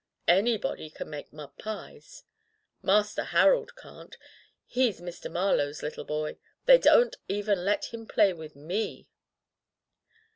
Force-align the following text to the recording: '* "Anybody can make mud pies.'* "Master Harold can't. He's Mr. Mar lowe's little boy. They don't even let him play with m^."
'* 0.21 0.27
"Anybody 0.41 0.89
can 0.89 1.11
make 1.11 1.31
mud 1.31 1.55
pies.'* 1.59 2.23
"Master 2.81 3.23
Harold 3.25 3.75
can't. 3.75 4.17
He's 4.65 4.99
Mr. 4.99 5.31
Mar 5.31 5.55
lowe's 5.55 5.83
little 5.83 6.05
boy. 6.05 6.39
They 6.65 6.79
don't 6.79 7.15
even 7.27 7.63
let 7.63 7.93
him 7.93 8.07
play 8.07 8.33
with 8.33 8.55
m^." 8.55 9.05